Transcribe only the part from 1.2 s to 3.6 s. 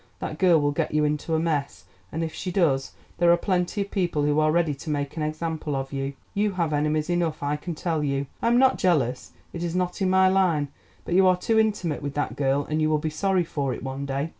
a mess, and if she does there are